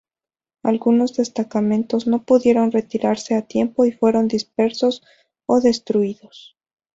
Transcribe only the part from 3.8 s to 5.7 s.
y fueron dispersos o